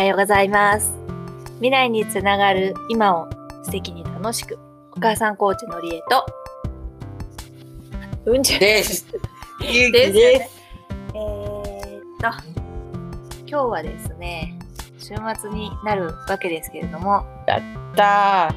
[0.00, 0.94] はようございます。
[1.56, 3.28] 未来につながる今を
[3.62, 4.58] 素敵に楽しく、
[4.92, 6.26] お母さんコーチのりえと、
[8.24, 9.06] うんちです。
[9.60, 10.18] ゆ です。
[10.18, 12.28] えーっと、
[13.46, 14.58] 今日はですね、
[14.96, 17.62] 週末になるわけですけれども、たやっ
[17.94, 18.54] た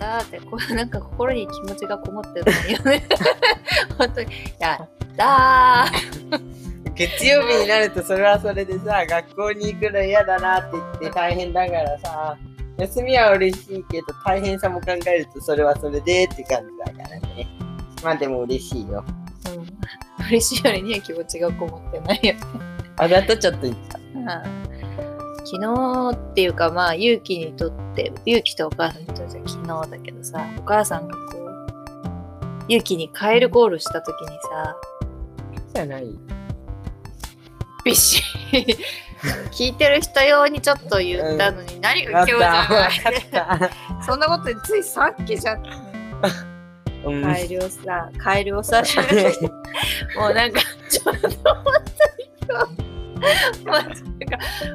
[0.00, 3.06] ーって、こうなんか心に気持ちがこもってるのよね。
[3.98, 4.28] 本当に、
[4.58, 6.55] やったー。
[6.96, 12.38] 月曜日になるとそれはそれでさ、学校に行くの嫌だなって言って大変だからさ、
[12.78, 17.48] 休みは嬉しいけど大変さも考えるとそれはそれでって感じだからね。
[18.02, 19.04] まあでも嬉しいよ。
[20.18, 22.40] うん、嬉しいよりには気持ちがこもってないよね。
[22.96, 23.98] あざとちょっと言った。
[23.98, 24.66] うん
[25.46, 34.76] 昨日っていうかまあ勇気にとって勇気とお母さんにとっては昨日だけどさお母さんがこう勇気にカエルゴールした時にさ
[35.72, 36.18] じゃない。
[37.86, 38.20] ビシ
[38.52, 38.76] ッ
[39.52, 42.88] 聞いてる人用にちょっと言ったのに、何が今った。
[42.90, 43.70] 日じゃない。
[44.04, 45.62] そんなことついさっきじゃん
[47.04, 47.22] うん。
[47.22, 48.82] カエルをさカエルをさ
[50.18, 50.60] もうなんか
[50.90, 51.34] ちょっと本
[52.48, 52.76] 当に
[53.64, 53.94] もうなんか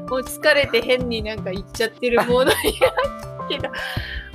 [0.09, 2.55] もう疲れて変になんか言っちゃってるモードになっ
[3.50, 3.69] てけど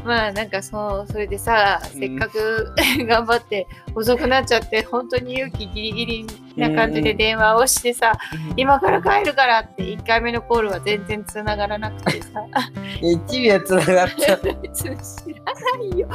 [0.06, 2.00] まあなんかそうそれでさうん。
[2.00, 2.72] せっかく
[3.06, 6.26] 頑張って遅くなっちゃって本当に勇気ギリギリ
[6.56, 8.12] な感じで電話をしてさ、
[8.56, 12.28] 今から帰るからって1回目のコールは全然つながらなくてさ。
[13.02, 14.38] 1秒つながった。
[14.72, 16.08] 知らないよ。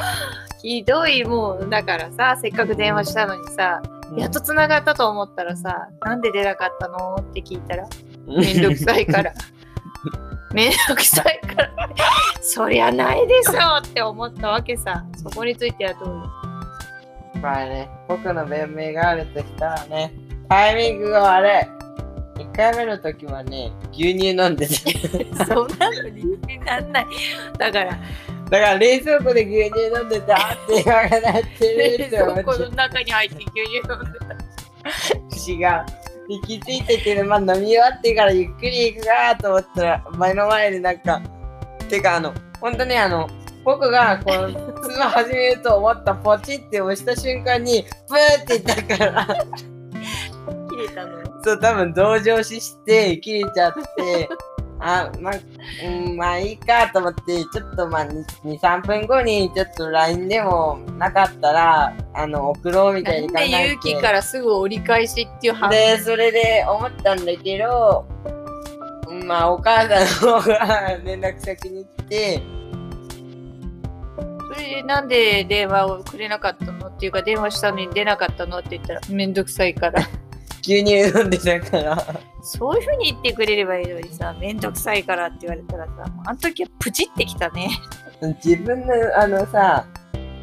[0.62, 3.81] ひどいもうだからさせっかく電話したのにさ
[4.16, 7.16] やっとつながったと思ったらさなんで出なかったの？
[7.16, 7.88] って聞いたら
[8.28, 9.34] めんどくさいから。
[10.53, 11.41] めんどくさい。
[12.42, 15.06] そりゃないでしょって思ったわけさ。
[15.16, 16.31] そこについてはどうよ。
[17.42, 20.14] まあね、僕の弁明があるとしたらね、
[20.47, 21.81] タイミングが悪い。
[22.42, 25.45] 1回目の時はね、牛乳飲んでた。
[25.45, 27.06] そんなの理由になんない。
[27.58, 28.00] だから、だか
[28.50, 34.41] ら冷蔵庫で牛乳飲んでたって言われて冷るって蔵庫思っての中に入って牛乳飲んでた。
[35.51, 36.01] 違う。
[36.28, 41.22] で気づいてて、まあ、飲み終わってからゆっくり行くかと思ったら、目の前でなんか、
[41.91, 43.29] てかあの、本当にあの、
[43.63, 44.50] 僕がこの
[44.81, 49.28] 通話始めると思ったポチって押した瞬間に、ブーって言ったから、
[50.69, 51.22] 切れたの？
[51.44, 54.30] そう、多分同情視して切れちゃって、
[54.80, 55.34] あ、まあ、
[55.85, 63.74] うん、まあいいかと思って、ちょっとまあ2、2 3分後にちょっと LINE でもなかったら、あの、送ろうみたいなんでに考えて。
[63.74, 65.72] 勇気からすぐ折り返しっていう話。
[65.72, 68.06] で、それで思ったんだけど、
[69.25, 72.41] まあお母さんの方が連絡先に来て、
[74.53, 80.01] それでなんで電話をくれなかったのっていうか電話したのに出なかったのって言ったらめんどくさいから。
[80.61, 81.97] 牛乳飲んでたから。
[82.43, 87.69] そういうふうに言ってくれればいいのにさ、めんどくさいからって言われたらさ、あの時はプチってきたね。
[88.43, 89.85] 自分のあのさ、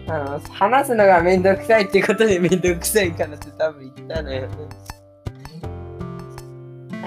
[0.08, 4.48] あの、話すのがめんどくさいってことでめんどくさいからって多分言ったのよね。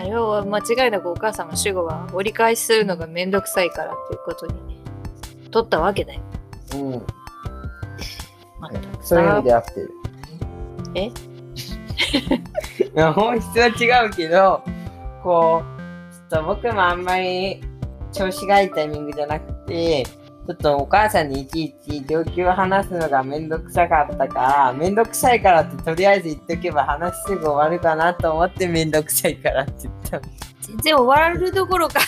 [0.01, 4.53] あれは間違いなくお母さんの主語は折り返しするのがめんどくさいからっていうことに
[5.51, 6.22] 取ったわけだよ。
[6.73, 6.91] うん。
[8.59, 9.41] まったくそういう意味さ。
[9.44, 9.91] で合ってる。
[10.95, 11.03] え？
[11.06, 11.12] い
[12.95, 14.63] や本質は違うけど、
[15.22, 15.62] こ
[16.09, 17.62] う、ちょっと僕もあんまり
[18.12, 20.03] 調子がいいタイミングじゃなくて、
[20.47, 30.24] ちょっとお母さんにいちいち状況を話すのがめんどくさかったから、めんどくさいからってとりあえず言っとけば話すぐ終わるかなと思ってめんどくさいからって言ったの。
[30.62, 32.00] 全然終わるどころか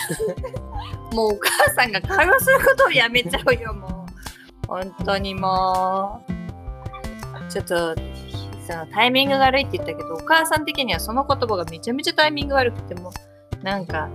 [1.13, 4.67] もうお母さんが会話することをやめちゃうよ、もう。
[4.67, 7.51] 本当にもう。
[7.51, 7.95] ちょっと、
[8.67, 13.11] そのタイミングが悪いって言ったけど、お母さん的にはその言葉がめちゃめちゃタイミング悪くても、
[13.61, 14.09] なんか、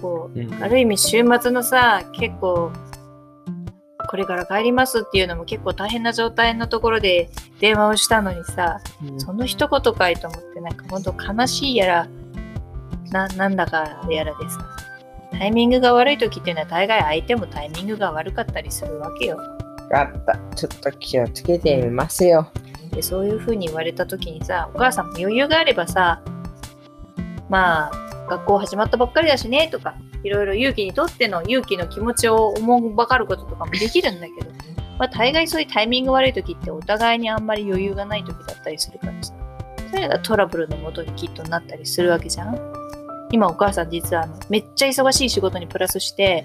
[0.00, 2.70] こう、ある意味週末のさ結構
[4.06, 7.30] これから帰りますっていうのも結構大変な状態のところで
[7.60, 8.80] 電話をしたのにさ
[9.18, 12.08] その一言かいと思ってなんか本当悲しいやら
[13.10, 14.58] ななんだかやらでさ
[15.32, 19.38] タイミングが悪い時っていうのは大概相手もタイミングが悪かったりするわけよ
[19.90, 20.38] わかった。
[20.56, 22.50] ちょっと気をつけてみますよ。
[22.92, 26.22] でそういう風に言われた時にさお母さんも余裕があればさ
[27.48, 34.50] まあ学校始まったばっかりだしねとかいろいろ勇気にとっての勇気の気持ちを思うばかることとかもできるんだけど、
[34.98, 39.32] まあ、大概そういうタイミング悪い時ってお互いにあんまり余裕がない時だったりするからさ。
[39.90, 42.58] それがトラブルのもとにきっとなったりするわけじゃん。
[43.30, 46.44] 今お母さん実はあのめっちゃ忙しい仕事にプラスして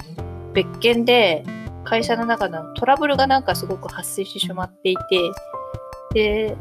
[0.54, 1.44] 別件で
[1.83, 5.01] 会社の中のトラブルがなんかすごく発生してしまっていて
[6.13, 6.57] で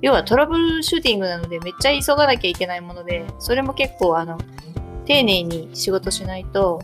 [0.00, 4.38] 要はトラブルシューティングなのでめっちゃ急がなきゃいけないものでそれも結構あの
[5.06, 6.82] 丁寧に仕事しないと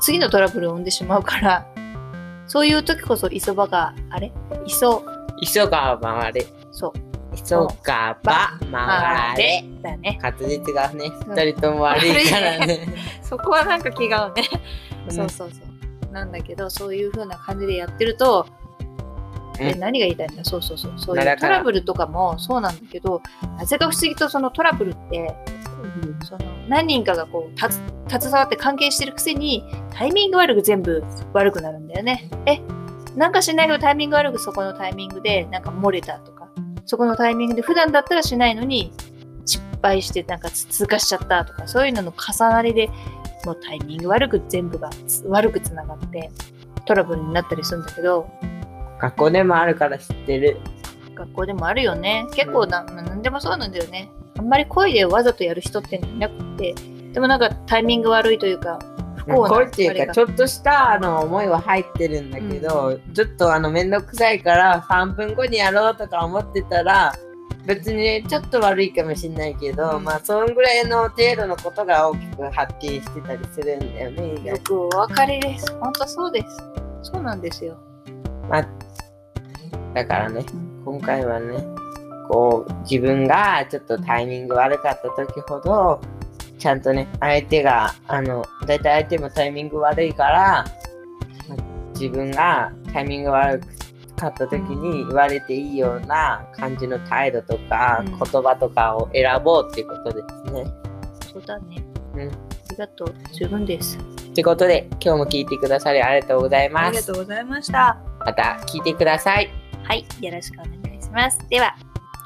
[0.00, 1.66] 次のトラブルを生んでしまうから、
[2.46, 4.32] そういう時こそ磯場が、あれ？
[4.66, 5.02] 磯、
[5.54, 6.46] 急が回れ。
[6.72, 6.92] そう、
[7.36, 9.64] 急がば回れ。
[9.82, 10.18] だよね。
[10.22, 12.94] 滑舌がね、二人とも悪いからね。
[13.22, 14.42] そこはなんか気が合うね。
[15.06, 15.56] うんそうそうそ
[16.10, 16.12] う。
[16.12, 18.46] なんだけど、そういう風な感じでやってると、
[19.78, 20.92] 何が言いたいんだそうそうそう。
[20.96, 23.22] そういうトラブルとかもそうなんだけど、
[23.56, 25.34] なぜか不思議とそのトラブルって、
[26.24, 31.02] その何人かがこう携わって関係してるくせにタイミング悪く全部
[31.32, 32.28] 悪くなるんだよね。
[32.46, 32.60] え
[33.16, 36.48] なんかしないけどタイミング悪くそこのタイミングでなんか漏れたとか
[36.84, 38.92] そこのタイミングで普段だったらしないのに
[39.46, 42.88] 失敗してなんかつ通過しちゃったとかそういうのの重なりで
[43.44, 46.30] もうタイミング悪く全部がつ悪くつながって
[46.86, 48.28] トラブルになったりするんだけど
[49.00, 50.56] 学校でもあるから知ってる。
[51.14, 52.26] 学校でもあるよね。
[52.34, 54.10] 結構な、なんでもそうなんだよね。
[54.38, 56.74] あんまり恋でわざとやる人っていなくて、
[57.12, 58.78] でもなんかタイミング悪いというか、
[59.16, 67.14] 不幸なこうっていうか、ちょっとしたあの思いは入ってるんだけど、うんちょっとあのめんどくさいから3分後にやろうとか思ってたら、
[67.66, 75.72] 別にちょっと悪いかもしれないけど、うんまあそんぐらいの程度のことが大きく発展してたりするんだよね、意よ外くお分かりです。
[75.80, 76.46] 本当そうです。
[77.02, 77.78] そうなんですよ。
[78.50, 78.68] まあ、
[79.94, 81.64] だからね、うん今回はね、
[82.28, 86.00] こう自分がちょっとタイミング悪かった時ほど、
[86.58, 90.64] ちゃんとね、相手が、あの、だいたい相手もタイミング悪いから、
[91.48, 91.58] まあ
[91.94, 93.60] 自分がタイミング悪
[94.16, 100.64] かった時に言われていいような感じの態度とか、うん言葉とかを選ぼうっていうことですね。
[101.32, 101.84] そうだね。
[102.14, 102.30] うんあ
[102.70, 103.14] りがとう。
[103.32, 103.98] 十分です。
[104.34, 106.90] ということで、今日も聞いてくださりありがとうございあます。
[106.92, 107.98] りがとうございました。
[108.24, 109.48] また聞いてください。
[109.84, 110.04] はい。
[110.20, 111.38] よろしくお願いします。
[111.48, 111.76] では、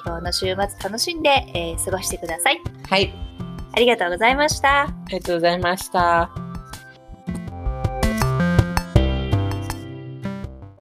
[0.09, 2.63] 今日の週末楽しんで、えー過ごしてください。
[2.89, 3.13] はい、
[3.73, 4.85] ありがとうございました。
[4.85, 6.48] ありがとうございました。